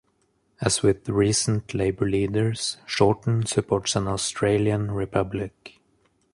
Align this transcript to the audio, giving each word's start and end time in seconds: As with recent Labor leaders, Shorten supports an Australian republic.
As 0.59 0.81
with 0.81 1.07
recent 1.07 1.75
Labor 1.75 2.09
leaders, 2.09 2.77
Shorten 2.87 3.45
supports 3.45 3.95
an 3.95 4.07
Australian 4.07 4.89
republic. 4.89 5.79